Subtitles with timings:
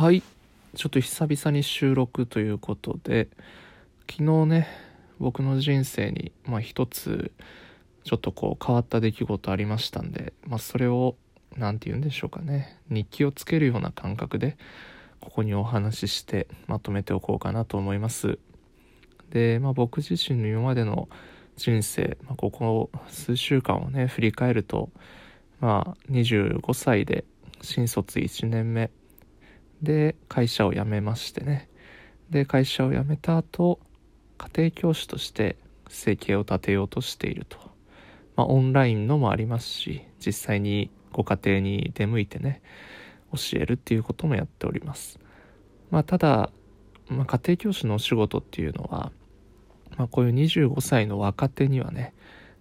[0.00, 0.22] はい。
[0.76, 3.26] ちょっと久々に収録ということで
[4.08, 4.68] 昨日ね
[5.18, 7.32] 僕の人生にまあ一つ
[8.04, 11.16] ちょっとこう変わった出来事ありましたんでまあそれを
[11.56, 12.78] 何て言うんでしょうかね。
[12.88, 14.56] 日記をつけるような感覚で
[15.18, 18.38] ここにお話ししてまとめておこうかなと思います。
[19.30, 21.08] でまあ僕自身の今までの
[21.56, 24.90] 人生、まあ、ここ数週間をね振り返ると
[25.58, 27.24] まあ25歳で
[27.62, 28.92] 新卒1年目
[29.82, 31.68] で会社を辞めましてね。
[32.30, 33.80] で会社を辞めた後
[34.36, 35.56] 家庭教師として
[35.88, 37.58] 生計を立てようとしていると、
[38.36, 42.60] まあ、オンラインのもありますし実際にご家庭に出向いてね
[43.32, 45.18] 教えるっていうこともやっております。
[45.90, 46.50] まあただ、
[47.08, 49.10] まあ、家庭教師のお仕事っていうのは、
[49.96, 52.14] まあ、こういう25歳の若手にはね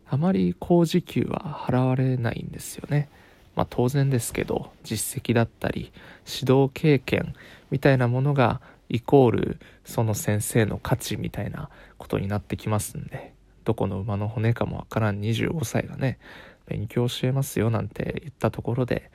[0.09, 3.09] あまり高時給は払われないんですよね。
[3.57, 5.91] まあ、当然ですけど実績だったり
[6.25, 7.34] 指導経験
[7.71, 13.33] みたいなものがイコールその先生の価値みたいなことになってきますんで
[13.66, 16.19] どこの馬の骨かもわからん25歳がね
[16.67, 19.09] 勉強教えますよなんて言ったところで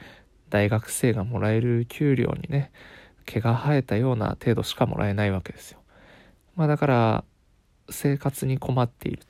[0.51, 2.73] 大学生がもらえる給料にね
[3.25, 5.79] 毛が生えたような程度しかもらえないわけですよ。
[6.57, 7.25] まあだから
[7.89, 9.23] 生活に困っている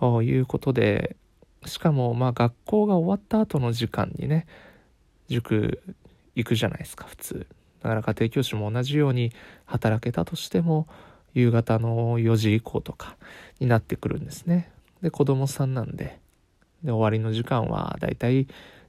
[0.00, 1.16] ということで
[1.66, 4.46] しかもまあ学校が終わった後の時間にね
[5.28, 5.80] 塾
[6.34, 7.46] 行くじゃないですか普通。
[7.82, 9.32] だから家庭教師も同じように
[9.64, 10.86] 働けたとしても
[11.34, 13.16] 夕方の4時以降とか
[13.58, 14.70] になってくるんですね。
[15.02, 16.18] で子供さんなんで
[16.84, 18.46] で終わりの時間はだいたい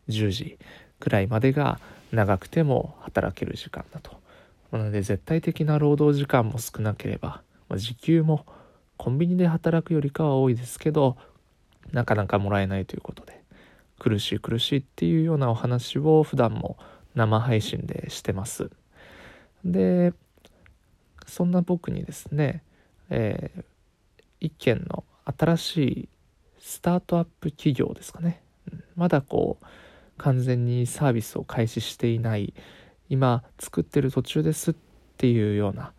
[0.09, 0.57] 10時
[0.99, 1.79] くらいまでが
[2.11, 4.11] 長くても働ける時間だと。
[4.71, 8.45] なので絶対的な労働時間も少なければ、まあ、時給も
[8.97, 11.17] コンビニで働くよりかは多いですけど
[11.93, 13.41] なかなかもらえないということで
[13.99, 16.77] 苦しい苦しいっていうようなお話を普段も
[17.15, 18.69] 生配信でしてます。
[19.63, 20.13] で
[21.25, 22.63] そんな僕にですね、
[23.09, 23.63] えー、
[24.41, 26.09] 一件の新しい
[26.59, 28.41] スタートアップ企業ですかね。
[28.95, 29.65] まだこう
[30.17, 32.53] 完全にサービスを開始していない
[33.09, 34.75] 今作ってる途中ですっ
[35.17, 35.93] ていうような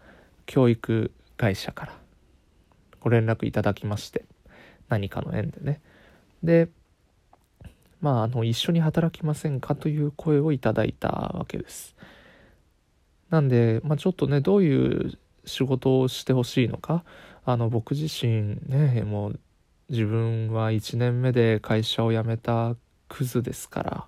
[0.47, 1.99] 教育会社から
[3.01, 4.25] ご連絡いただきまして
[4.89, 5.81] 何かの縁でね。
[6.43, 6.69] で
[8.01, 11.97] まああの一緒に働きませんかという声をいただいたわけです。
[13.31, 17.05] なんで、まあ、ちょっとねどういう仕事をしてほしいのか。
[17.47, 19.41] あの僕自身ねもう
[19.91, 22.77] 自分は1年目で会社を辞めた
[23.09, 24.07] クズですから。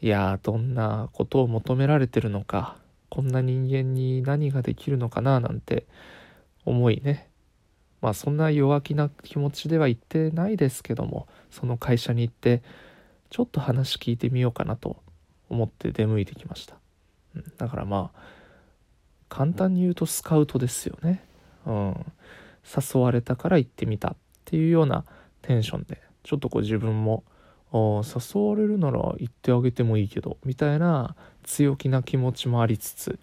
[0.00, 2.76] いやどんなことを求められてるのか。
[3.10, 5.86] こんな人間に何ができるのかななんて
[6.64, 7.28] 思いね。
[8.04, 12.62] まあそんな弱気な気持ちでは言ってないですけどもその会社に行って
[13.30, 14.98] ちょっと話聞いてみようかなと
[15.48, 16.76] 思って出向いてきました、
[17.34, 18.20] うん、だからまあ
[19.30, 21.24] 簡単に言うとスカウトですよね。
[21.66, 22.06] うん。
[22.64, 25.04] 誘われたから行ってみたっていうような
[25.42, 27.24] テンションでちょっとこう自分も
[27.72, 33.18] 誘われるなら行ってあげてもいいけどみたいな強気な気持ちもありつつ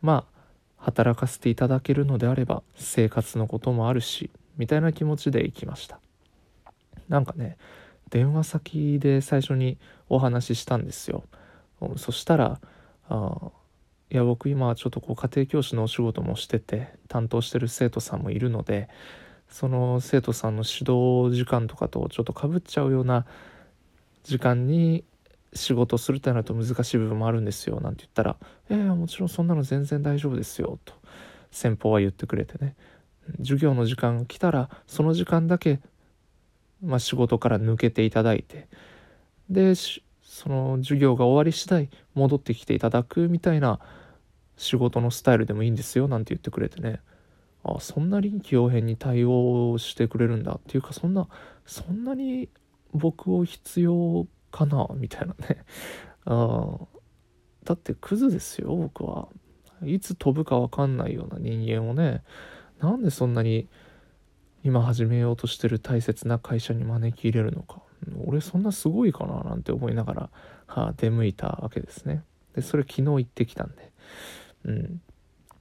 [0.00, 0.37] まあ
[0.78, 6.00] 働かせていただけるのであれば生活のこともあるしみたいな気持ちで行きました。
[7.08, 7.56] なんかね
[8.10, 9.78] 電話先で最初に
[10.08, 11.24] お話ししたんですよ。
[11.96, 12.60] そしたら
[13.08, 13.50] あ
[14.10, 18.88] いや僕今ちょっとこう家庭教師のお仕事もしてて担当してる生徒さんもいるので
[19.48, 23.26] その生徒さんの指導時間とかとちょっとかぶっちゃうような
[24.24, 25.04] 時間に
[25.54, 28.36] 仕事するってなると難しい部分もあるんですよなんて言ったら
[28.68, 30.94] 「えー、もちろんそんなの全然大丈夫ですよ」と
[31.50, 32.76] 先方は言ってくれてね。
[33.38, 35.80] 授業の時間が来たらその時間だけ、
[36.82, 38.68] まあ、仕事から抜けていただいて
[39.50, 43.80] でその授業が終わり次第戻ってきていただくみたいな
[44.56, 47.00] 仕事のスタイルでもいいんですよなんて言ってくれてね。
[47.64, 51.28] あそんな臨機応変に対応してくれるんだっていうかそんな
[51.66, 52.48] そんなに
[52.94, 55.64] 僕を必要かなみたいなね。
[56.26, 56.78] あ
[57.64, 59.28] だってクズですよ僕は。
[59.84, 62.22] いつ飛ぶか分かんないような人間をね。
[62.80, 63.68] なんでそんなに
[64.64, 67.82] 今始めようとしてる大切な会社に招き入れるのか。
[68.26, 70.30] 俺そんなすごいかななんて思いながら、
[70.66, 72.24] はあ、出向いたわけですね。
[72.54, 73.92] でそれ昨日行ってきたんで。
[74.64, 75.00] うん。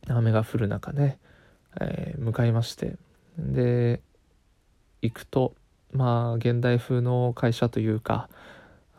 [0.09, 1.19] 雨が降る中ね、
[1.79, 2.97] えー、向かいまして。
[3.37, 4.01] で
[5.01, 5.53] 行くと
[5.91, 8.29] まあ現代風の会社というか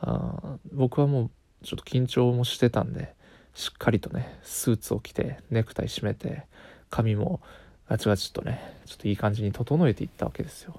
[0.00, 1.30] あ僕はもう
[1.64, 3.14] ちょっと緊張もしてたんで
[3.54, 6.46] しっかりとねスーツを着てネクタイ締めて
[6.90, 7.40] 髪も
[7.88, 10.76] ガチガチとねちょっといい感じに整えていったわけですよ。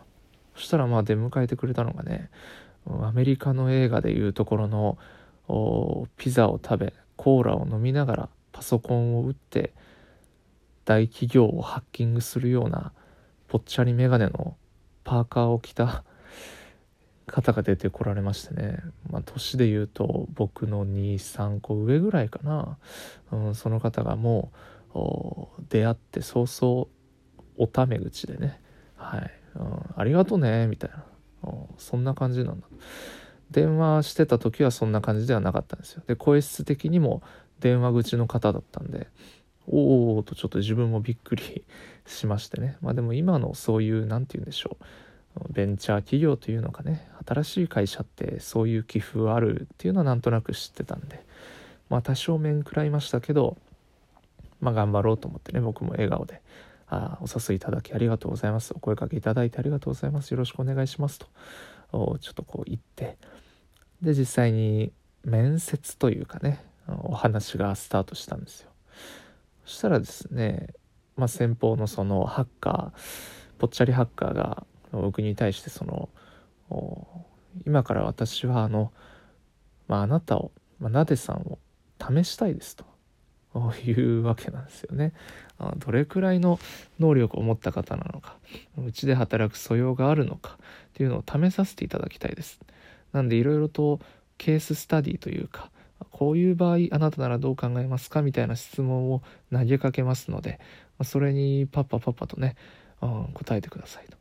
[0.56, 2.30] そしたらまあ出迎えてくれたのがね
[2.86, 4.98] アメリカの映画でいうところの
[6.18, 9.74] ピザを食べコーラを飲みながらパソコンを打って
[10.86, 12.94] 大企業をハッキングするような
[13.48, 14.56] ぽっちゃり眼鏡の
[15.04, 16.04] パーカーを着た
[17.30, 18.80] 方が出てこられましてね、
[19.10, 22.78] まあ、年で言うと僕の23個上ぐらいかな、
[23.32, 24.52] うん、その方がも
[24.94, 26.88] う出会って早々
[27.58, 28.62] おため口でね
[28.96, 31.04] 「はい、うん、ありがとね」みたいな、
[31.44, 32.68] うん、そんな感じなんだ。
[33.52, 36.04] 電話してた時はそんな感じではなかったんですよ。
[36.06, 37.24] で声質的にも
[37.60, 39.08] 電話口の方だったんで
[39.68, 41.66] おおとちょっと自分もびっくり
[42.06, 42.78] しましてね。
[42.82, 45.54] まあでも今のそういう何て言うんでしょう。
[45.54, 47.08] ベンチャー企業というのかね。
[47.30, 51.24] 新しい会社ってそういう寄付あるっていうのはなんとなく知ってたんで
[51.90, 53.58] まあ多少面食らいましたけど
[54.60, 56.42] まあ頑張ろうと思ってね僕も笑顔で
[56.90, 58.74] 「あお誘いいただきありがとうございます。
[58.76, 60.32] お声かけいただいてありがとうございます。
[60.32, 61.20] よろしくお願いします」
[61.92, 63.18] とちょっとこう言って
[64.02, 64.92] で実際に
[65.24, 68.70] 面接というかねお話がスタートしたんですよ。
[69.66, 70.68] そしたらですね、
[71.16, 73.00] まあ、先方のそのハッカー
[73.60, 76.10] ぽっちゃりハッカーが僕に対してその
[77.66, 78.92] 今から私はあの、
[79.88, 81.60] まあ、あなたを、まあ、なでさんを
[82.00, 82.86] 試したいですと
[83.86, 85.14] いうわけなんですよね。
[85.78, 86.60] どれくらいの
[87.00, 88.38] 能力を持った方なのか
[88.78, 92.60] うちで働く素養があるのかっていうのを試させていただきたいです。
[93.12, 94.00] なんでいろいろと
[94.38, 95.72] ケーススタディというか
[96.12, 98.22] こういう場合あなたならどう考えますか？
[98.22, 100.60] みたいな質問を投げかけますので
[101.04, 102.56] それにパッパパッパとね、
[103.02, 104.19] うん、答えてくださいと。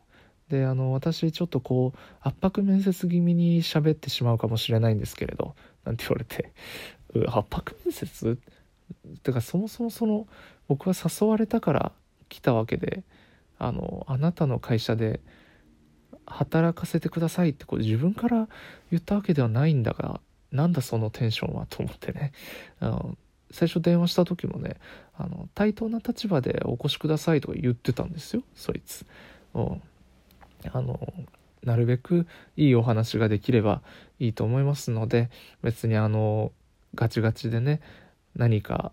[0.49, 5.55] であの私ちょっとこう圧迫面接気味に喋ってしまうかもしれないんですけれど
[5.85, 6.53] なんて言われて。
[7.27, 8.39] 圧迫面接？
[9.17, 10.27] ってかそもそもその
[10.67, 11.93] 僕は誘われたから
[12.29, 13.03] 来たわけで
[13.59, 15.21] あのあなたの会社で
[16.27, 18.49] 働かせてくださいってこう自分から
[18.91, 20.21] 言ったわけではないんだが
[20.53, 22.33] なんだそのテンションはと思ってね。
[22.81, 23.19] あの
[23.51, 24.77] 最初電話した時もね
[25.17, 29.07] あの対等な立場でお越しくださいとか言ってたんですよそいつ。
[29.55, 29.83] うん。
[30.73, 30.99] あの
[31.65, 32.27] なるべく
[32.57, 33.83] いいお話ができれば
[34.19, 35.31] いいと思いますので
[35.63, 36.53] 別にあの
[36.95, 37.81] ガチガチでね
[38.37, 38.93] 何か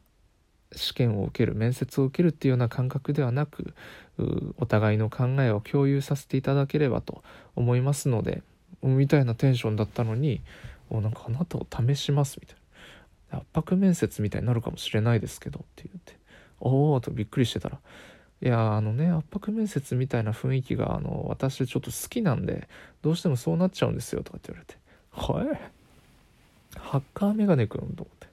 [0.76, 3.74] 試験を受ける面接を受けるっていうような感覚ではなく
[4.58, 7.24] お互いの考えを共有させていただければと
[7.56, 8.42] 思いますので
[8.82, 10.42] みたいなテンションだったのに
[10.90, 12.66] おなんかあなたを試しますみたいな。
[13.32, 16.18] 圧迫面接みたいになるかもしれないですけどって言って
[16.60, 17.80] おおとびっくりしてたら
[18.42, 22.68] いやあのね圧迫面接みたいな雰囲気があの私ちょっと好きなんで
[23.02, 24.78] どうしてもそうなっちゃうんですよとかって言われて
[25.12, 28.26] 「はいハッカーメガネくん」と思って。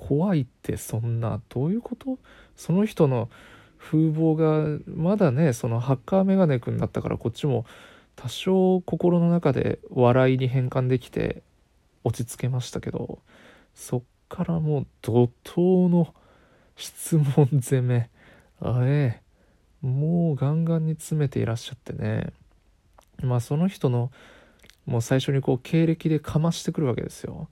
[0.00, 2.18] 怖いってそんなどういうこと？
[2.54, 3.28] その人の
[3.78, 7.66] 風貌がまだねそのハッカーメガネくんだったからこっちも
[8.14, 11.42] 多少心の中で笑いに変換できて
[12.04, 13.18] 落ち着けましたけど
[13.74, 16.14] そっからもう怒涛の
[16.76, 18.08] 質問攻め。
[18.60, 19.20] あえ。
[19.82, 22.32] もうガンガンに詰めていらっしゃってね。
[23.22, 24.10] まあその人の
[24.86, 27.48] もう最初にこう経歴でかましてくるわけですよ。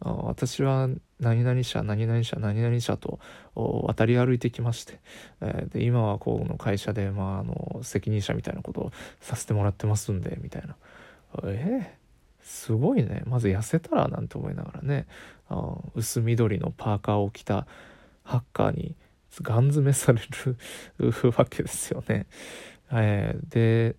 [0.00, 0.88] あ私は
[1.20, 3.20] 何々社何々社何々社と
[3.54, 5.00] 渡り歩いてきまして、
[5.40, 10.76] えー、で今はこの会社で、まあ、あの責任者みたいなことをさせてもらってますんでみたいな。
[11.44, 13.22] えー、すごいね。
[13.26, 15.06] まず痩せたらなんて思いながらね。
[15.48, 17.66] あ薄緑のパーカーを着た
[18.24, 18.94] ハッカーに
[19.42, 20.20] ガン詰めされ
[20.98, 22.26] るわけですよね。
[22.92, 23.96] えー、で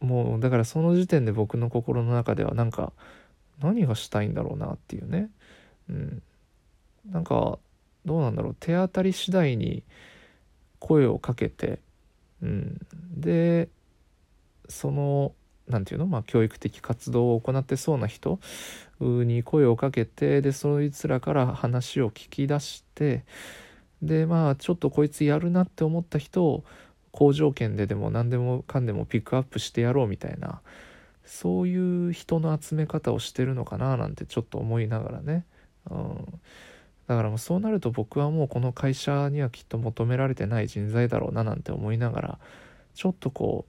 [0.00, 2.92] もうだからその時点で僕の心の中ではなんか
[3.60, 5.30] 何がしたいんだろうなっていうね、
[5.88, 6.22] うん、
[7.10, 7.58] なんか
[8.04, 8.56] どうなんだろう。
[8.58, 9.82] 手当たり次第に
[10.78, 11.78] 声をかけて、
[12.42, 12.80] うん、
[13.14, 13.68] で
[14.68, 15.32] その
[15.68, 18.40] 何て言うの、まあ、教育的活動を行ってそうな人
[19.00, 23.24] に声をかけてでそいつらから話を聞き出して
[24.02, 26.64] でまあちょっとこいつやるなって思った人を
[27.12, 30.60] 好条件ででも何でもかんでもピックアップしてやろうみたいな
[31.24, 35.44] そういう人の集め方をしてるのかななんてちょっと思いながらね、
[35.90, 36.40] うん、
[37.06, 42.38] だからもうそうなると僕はもうこの会社にはきっと求められてない人材だろうななんて思いながら
[42.94, 43.66] ちょっとこ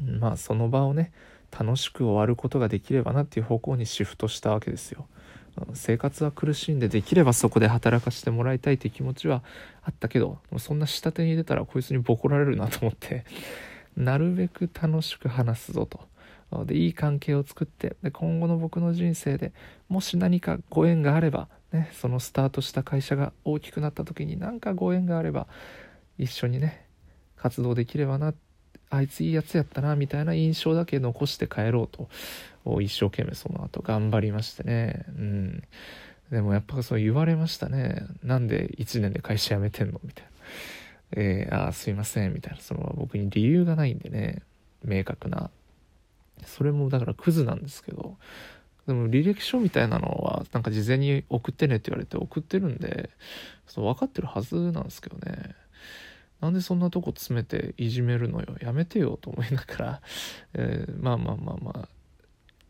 [0.00, 1.12] うまあその場をね
[1.58, 5.06] 楽しく終わることができればなっていう方向にシフトしたわけですよ。
[5.74, 9.42] 生活は苦しいんでできればそこで働かせてもらいたいっていう気持ちは
[9.82, 13.24] あったけどそんな下手に出たらこいつにボコられるなと思って
[13.96, 16.00] なるべく楽しく話すぞと。
[16.64, 19.52] でいい関係を作ってで今後の僕の人生で
[19.88, 25.48] もし何かご縁があれば、ね、そのスタートした会社が大きくなった時に何かご縁があれば
[26.18, 26.86] 一緒にね
[27.36, 28.34] 活動できればなっ
[28.90, 32.08] あいついいやつやったなみたいな印象だけ残して帰ろうと。
[32.80, 35.04] 一生懸命その後頑張りましてね。
[35.08, 35.62] うん。
[36.30, 38.06] でもやっぱそう言われましたね。
[38.22, 40.00] なんで1年で会社辞めてんの？
[40.02, 40.30] みたいな。
[41.22, 42.34] えー、あすいません。
[42.34, 42.60] みたいな。
[42.60, 44.42] その僕に理由がないんでね。
[44.84, 45.50] 明確な。
[46.44, 48.16] それもだからクズなんですけど。
[48.86, 53.10] でも履歴書みたいなのはなんか事前に送ってねって言われて送ってるんで
[53.66, 55.56] そう分かってるはずなんですけどね。
[56.40, 58.46] なんでそんなとこ詰めていじめるのよ。
[58.60, 60.00] やめてよと思いながら、
[60.54, 61.88] えー、まあまあまあまあ、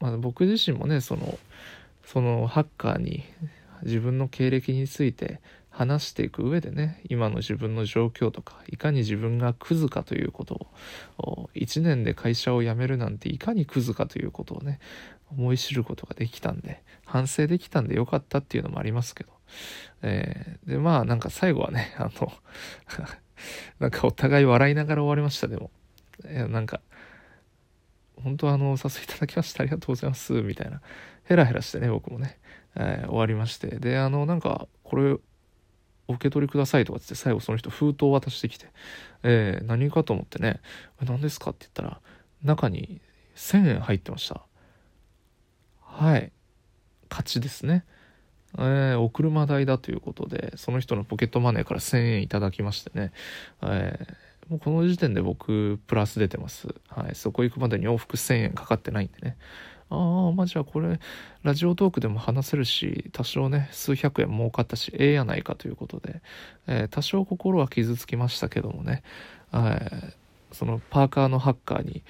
[0.00, 1.38] まあ、僕自身もねその
[2.04, 3.24] そのハッカーに
[3.82, 5.40] 自分の経歴について
[5.76, 10.68] 話していく上でね今の自分の状況とかいかに自分がクズかということ
[11.18, 14.78] を1年で会社を辞めるなんていかにクズかということをね
[15.30, 19.30] 思い知ることができたんで反省できたんでよかったっていうのもありますけど、
[20.02, 22.32] えー、でまあなんか最後はねあの
[23.78, 25.70] なんかお互い笑いながら終わりましたでも、
[26.24, 26.80] えー、なんか
[28.22, 30.80] 本当あのお誘いいただきましてありがとうございますみたいな。
[31.24, 32.38] ヘラヘラしてね僕もね、
[32.76, 33.78] えー、終わりまして。
[33.78, 35.16] であのなんかこれ
[36.08, 38.66] お受け取りくださいとかって最後その人封筒を渡してきて、
[39.22, 40.60] えー、何かと思ってね。
[41.04, 42.00] 何ですかって言ったら
[42.42, 43.00] 中に
[43.34, 44.42] 1000円入ってました。
[45.80, 46.32] はい。
[47.10, 47.84] 勝ちですね。
[48.58, 53.12] えー、お車代だということでその人のポケットマネーから1000円いただきましてね、
[53.62, 59.36] えー、もうこの時点で僕プラス出てます、はい、そこ行くまでに往復1000円かかってないんでね。
[59.88, 60.98] ああまあじゃあこれ
[61.44, 66.22] ラジオトークでも話せるし多少ね数百円儲かったしええやないかということで、
[66.66, 69.04] えー、多少心は傷つきましたけどもね、
[69.52, 70.12] えー、
[70.50, 72.02] そのパーカーのハッカーに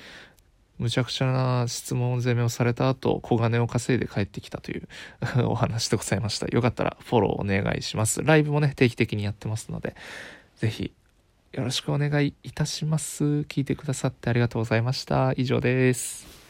[0.79, 4.89] むちゃくちゃな質問攻めをされた後小金を稼いで帰ってきたという
[5.47, 6.47] お話でございました。
[6.49, 8.23] よかったらフォローお願いします。
[8.23, 9.95] ライブもね定期的にやってますので
[10.57, 10.93] ぜひ
[11.53, 13.25] よろしくお願いいたします。
[13.49, 15.33] 聞いてくださってありがとうございました。
[15.37, 16.46] 以上です。